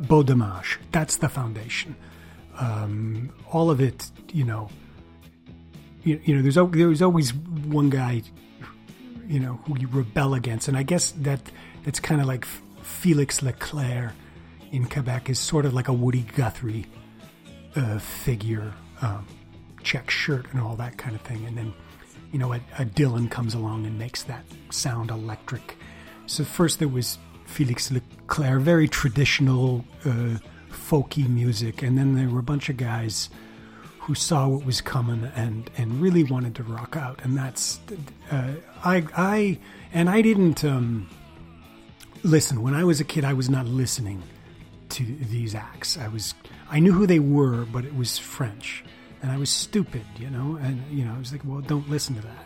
[0.07, 0.79] Beau Dommage.
[0.91, 1.95] That's the foundation.
[2.59, 4.69] Um, all of it, you know,
[6.03, 8.21] you, you know, there's there's always one guy,
[9.33, 11.39] you know, who you rebel against, and I guess that
[11.83, 12.45] that's kind of like
[12.83, 14.11] Felix Leclerc
[14.71, 16.85] in Quebec is sort of like a Woody Guthrie
[17.75, 18.71] uh, figure,
[19.01, 19.25] um,
[19.81, 21.73] check shirt and all that kind of thing, and then
[22.31, 25.77] you know a, a Dylan comes along and makes that sound electric.
[26.27, 30.37] So first there was Felix Leclerc, very traditional uh,
[30.69, 33.31] folky music, and then there were a bunch of guys
[34.03, 37.79] who saw what was coming and and really wanted to rock out, and that's
[38.31, 39.59] uh, I I
[39.93, 41.09] and I didn't um,
[42.21, 43.23] listen when I was a kid.
[43.23, 44.21] I was not listening
[44.89, 45.97] to these acts.
[45.97, 46.33] I was
[46.69, 48.83] I knew who they were, but it was French,
[49.21, 50.57] and I was stupid, you know.
[50.61, 52.45] And you know, I was like, well, don't listen to that.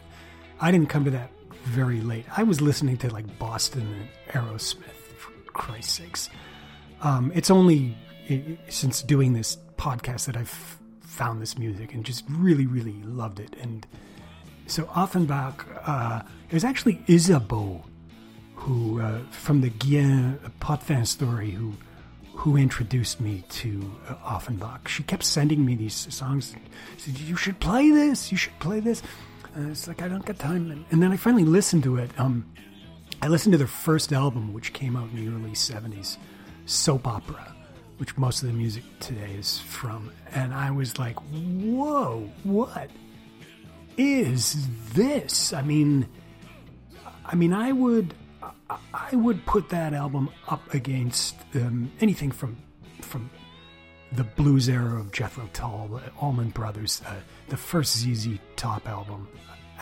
[0.62, 1.32] I didn't come to that
[1.64, 2.26] very late.
[2.38, 6.30] I was listening to like Boston and Aerosmith, for Christ's sakes.
[7.01, 7.97] Um, it's only
[8.70, 10.77] since doing this podcast that I've
[11.18, 13.55] found this music and just really, really loved it.
[13.59, 13.88] And
[14.68, 17.84] so Offenbach, uh, it was actually Isabeau
[18.55, 21.74] who, uh, from the Guillain Potvin story, who
[22.36, 24.88] who introduced me to uh, Offenbach.
[24.88, 26.53] She kept sending me these songs.
[26.97, 28.32] She said, "You should play this.
[28.32, 29.01] You should play this."
[29.55, 30.86] And it's like I don't get time.
[30.91, 32.11] And then I finally listened to it.
[32.20, 32.45] Um,
[33.24, 36.18] I listened to their first album, which came out in the early '70s,
[36.68, 37.57] Soap Opera
[37.98, 40.12] which most of the music today is from.
[40.34, 42.89] And I was like, whoa, what
[43.98, 45.54] is this?
[45.54, 46.08] I mean,
[47.26, 48.14] I mean, I would,
[48.93, 52.58] I would put that album up against um, anything from,
[53.02, 53.30] from
[54.12, 57.16] the blues era of Jethro Tull, the Allman Brothers, uh,
[57.50, 59.28] the first ZZ Top album,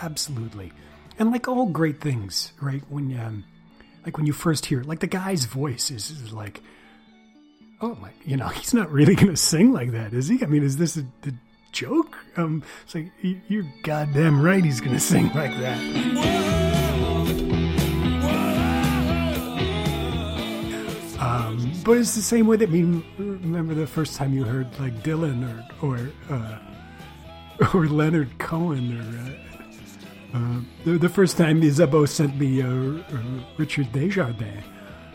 [0.01, 0.71] absolutely.
[1.19, 2.81] And like all great things, right?
[2.89, 3.43] When, um,
[4.05, 6.61] like when you first hear it, like the guy's voice is, is like,
[7.81, 10.41] oh my, you know, he's not really going to sing like that, is he?
[10.43, 11.31] I mean, is this a, a
[11.71, 12.17] joke?
[12.37, 15.79] Um, it's like, you're goddamn right he's going to sing like that.
[21.19, 24.67] Um, but it's the same way that, I mean, remember the first time you heard
[24.79, 25.43] like Dylan
[25.81, 26.59] or, or, uh,
[27.73, 33.21] or Leonard Cohen or, uh, uh, the, the, first time Isabeau sent me uh, uh,
[33.57, 34.63] Richard Desjardins,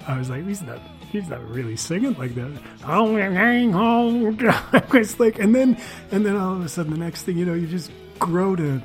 [0.08, 0.80] I was like, he's not
[1.11, 2.50] he's not really singing like that.
[2.86, 3.16] Oh,
[4.94, 5.76] it's like, and then,
[6.11, 8.80] and then all of a sudden, the next thing you know, you just grow to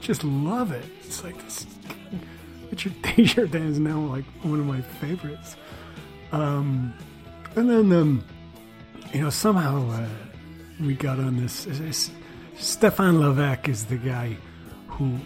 [0.00, 0.84] just love it.
[1.02, 1.66] It's like this.
[2.70, 5.56] Richard Desjardins is now like one of my favorites.
[6.32, 6.94] Um,
[7.56, 8.24] and then, um,
[9.12, 10.08] you know, somehow uh,
[10.80, 11.66] we got on this.
[12.56, 14.36] Stéphane Lévesque is the guy
[14.88, 15.18] who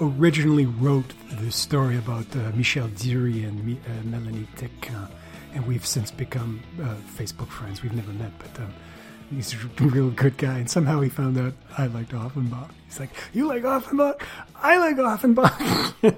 [0.00, 5.08] originally wrote the story about uh, Michel Dury and uh, Melanie Tequin
[5.54, 7.82] and we've since become uh, Facebook friends.
[7.82, 8.74] We've never met, but um,
[9.30, 10.58] he's a real good guy.
[10.58, 12.70] And somehow he found out I liked Offenbach.
[12.86, 14.22] He's like, "You like Offenbach?
[14.56, 15.94] I like Offenbach."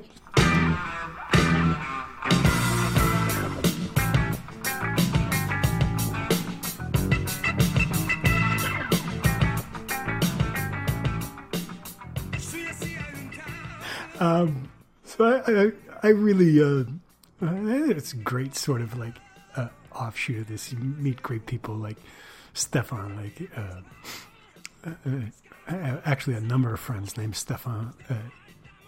[14.21, 14.69] um,
[15.05, 15.73] so I, I,
[16.03, 16.85] I really, uh,
[17.43, 19.15] it's great, sort of like
[19.97, 20.73] offshoot of this.
[20.73, 21.97] You meet great people like
[22.55, 23.81] Stefan, like uh,
[24.87, 25.11] uh,
[25.69, 28.15] uh, actually a number of friends named Stefan, uh,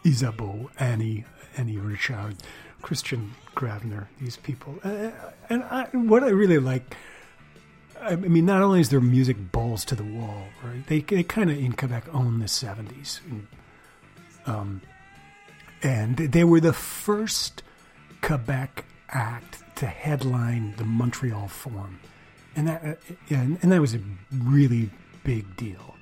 [0.05, 1.25] Isabeau, Annie,
[1.57, 2.37] Annie Richard,
[2.83, 4.79] Christian Gravner, these people.
[4.85, 5.11] Uh,
[5.51, 6.97] and I, what I really like,
[8.01, 10.87] I mean, not only is their music balls to the wall, right?
[10.87, 13.21] They, they kind of in Quebec own the 70s.
[13.29, 13.47] And,
[14.47, 14.83] um,
[15.83, 17.63] and they were the first
[18.23, 22.01] Quebec act to headline the Montreal Forum,
[22.57, 22.95] and that uh,
[23.31, 24.01] and, and that was a
[24.33, 24.91] really
[25.23, 25.95] big deal,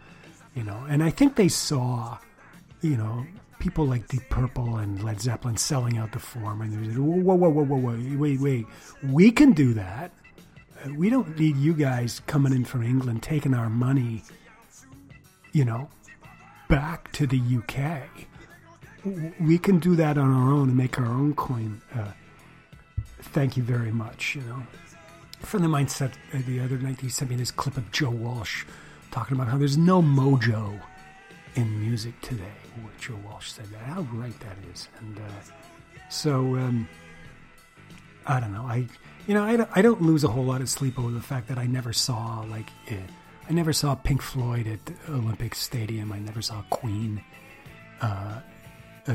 [0.55, 0.87] you know.
[0.89, 2.17] And I think they saw,
[2.81, 3.27] you know,
[3.59, 7.35] people like Deep Purple and Led Zeppelin selling out the Forum, and they said, "Whoa,
[7.35, 8.67] whoa, whoa, whoa, whoa, wait, wait,
[9.03, 10.11] we can do that.
[10.83, 14.23] Uh, we don't need you guys coming in from England taking our money,
[15.53, 15.91] you know,
[16.71, 18.09] back to the UK."
[19.39, 22.11] We can do that on our own and make our own coin uh,
[23.33, 24.35] thank you very much.
[24.35, 24.63] You know,
[25.43, 28.11] a friend of mine said the other night he sent me this clip of Joe
[28.11, 28.65] Walsh
[29.11, 30.81] talking about how there's no mojo
[31.55, 32.45] in music today.
[32.99, 33.83] Joe Walsh said that.
[33.83, 35.23] How right that is, and uh,
[36.09, 36.89] so um,
[38.27, 38.63] I don't know.
[38.63, 38.87] I
[39.27, 41.59] you know I I don't lose a whole lot of sleep over the fact that
[41.59, 42.69] I never saw like.
[42.91, 42.97] Uh,
[43.49, 46.11] I never saw Pink Floyd at the Olympic Stadium.
[46.11, 47.23] I never saw Queen.
[48.01, 48.41] Uh,
[49.07, 49.15] uh,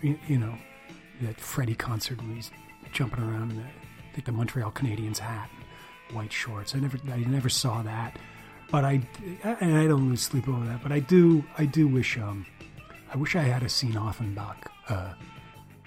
[0.00, 0.54] you, you, know,
[1.20, 2.50] that Freddie concert he's
[2.92, 5.50] jumping around in the, I think the Montreal Canadiens hat,
[6.08, 6.74] and white shorts.
[6.74, 8.18] I never, I never saw that.
[8.70, 9.00] But I,
[9.60, 10.82] and I don't lose sleep over that.
[10.82, 12.46] But I do, I do wish, um,
[13.12, 15.14] I wish I had a seen Offenbach uh,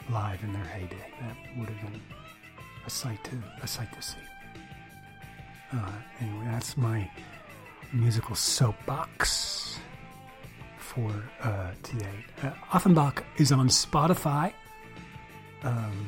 [0.10, 1.12] live in their heyday.
[1.22, 2.02] That would have been
[2.86, 3.32] a sight to,
[3.62, 4.18] a sight to see.
[5.74, 5.92] Uh,
[6.22, 7.10] anyway, that's my
[7.92, 9.80] musical soapbox
[10.78, 12.26] for uh, today.
[12.42, 14.54] Uh, Offenbach is on Spotify.
[15.64, 16.08] Um,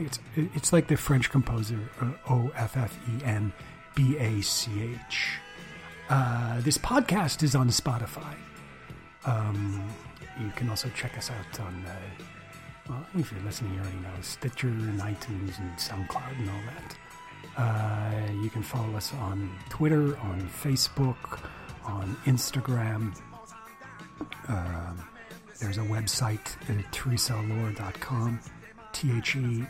[0.00, 3.52] it's it's like the French composer uh, O F F E N
[3.94, 5.38] B A C H.
[6.08, 8.34] Uh, this podcast is on Spotify.
[9.24, 9.88] Um,
[10.40, 12.24] you can also check us out on, uh,
[12.88, 16.96] well, if you're listening, you already know Stitcher and iTunes and SoundCloud and all that.
[17.56, 21.40] Uh, you can follow us on Twitter, on Facebook,
[21.84, 23.14] on Instagram.
[24.48, 24.98] Um,
[25.60, 28.40] there's a website at theresaallore.com.
[28.92, 29.66] T H E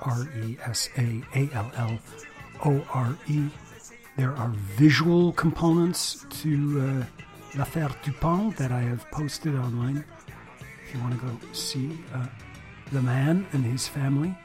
[0.00, 1.98] R E S A A L L
[2.64, 3.48] O R E.
[4.16, 7.04] There are visual components to
[7.54, 10.04] uh, L'Affaire Dupont that I have posted online.
[10.86, 12.26] If you want to go see uh,
[12.92, 14.36] the man and his family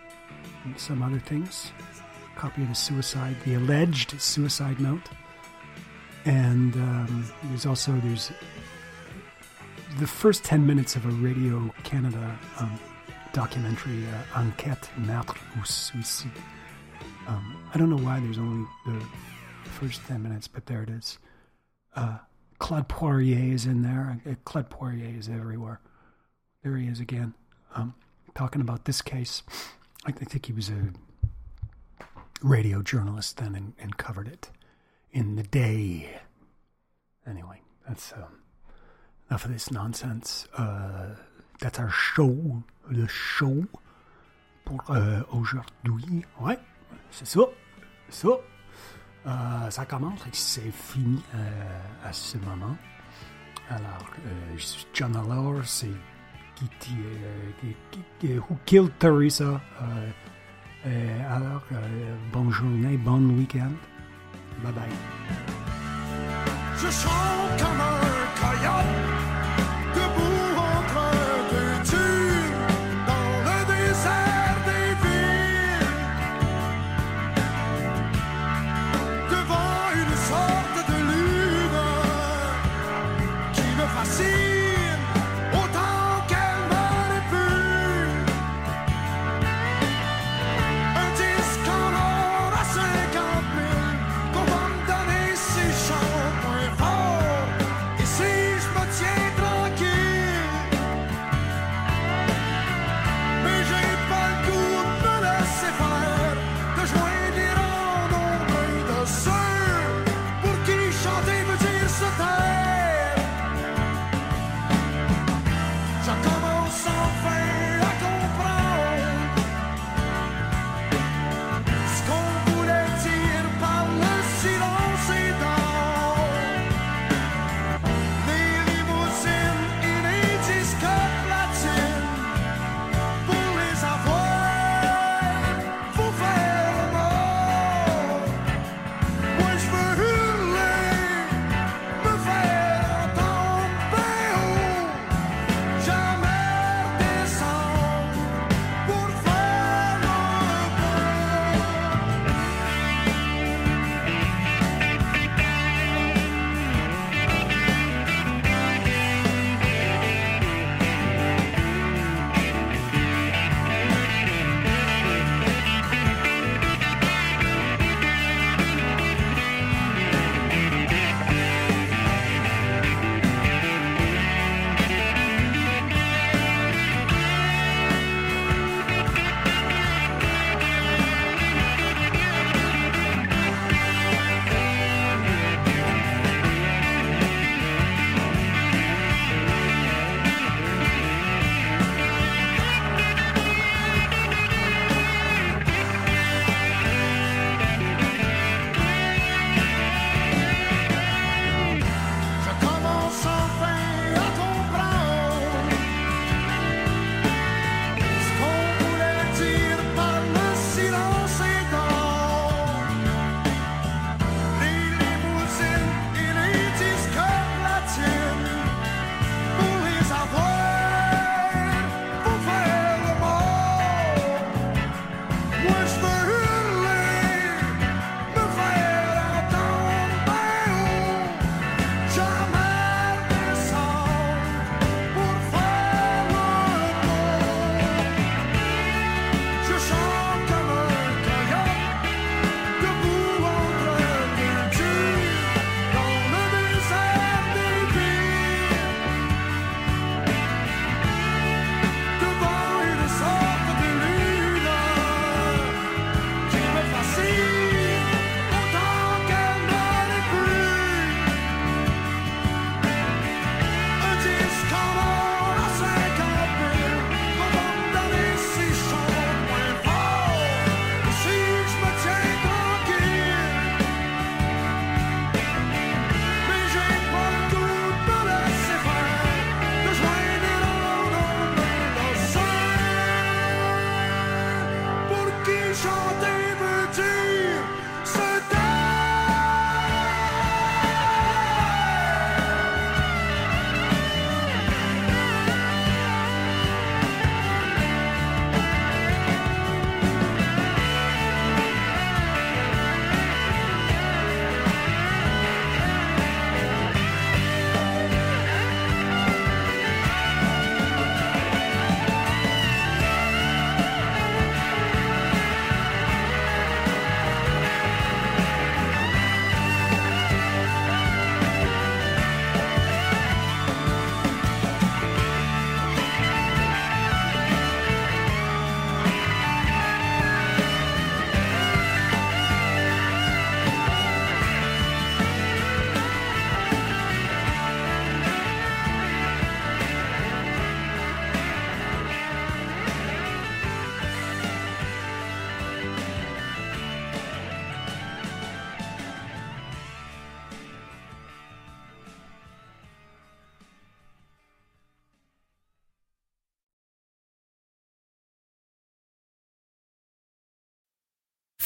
[0.64, 1.72] and some other things
[2.38, 5.10] copy of the suicide, the alleged suicide note.
[6.26, 8.32] And um, there's also there's
[10.00, 12.80] the first ten minutes of a Radio Canada um,
[13.34, 16.32] documentary, uh, Enquête Meurtre ou Suicide.
[17.28, 19.00] Um, I don't know why there's only the
[19.70, 21.20] first ten minutes, but there it is.
[21.96, 22.18] Uh,
[22.60, 24.20] Claude Poirier is in there.
[24.26, 25.80] Uh, Claude Poirier is everywhere.
[26.64, 27.34] There he is again,
[27.76, 27.94] um,
[28.34, 29.44] talking about this case.
[30.06, 30.94] I think he was a
[32.42, 34.50] radio journalist then and, and covered it
[35.12, 36.20] in the day.
[37.26, 38.42] Anyway, that's um,
[39.30, 40.48] enough of this nonsense.
[40.56, 41.16] Uh,
[41.60, 43.64] that's our show, le show
[44.66, 46.26] pour euh, aujourd'hui.
[46.40, 46.58] Ouais,
[47.12, 47.42] c'est ça,
[48.10, 48.28] ça.
[49.26, 52.76] Euh, ça commence et c'est fini euh, à ce moment.
[53.70, 54.08] Alors,
[54.56, 55.92] je suis John Allor, c'est
[56.56, 56.96] qui,
[58.24, 59.60] Who Killed Teresa.
[61.30, 61.64] Alors,
[62.32, 63.74] bonne journée, bon week-end.
[64.64, 64.84] Bye bye.
[66.78, 66.88] Je
[67.58, 67.98] comme un
[68.40, 69.17] coyote.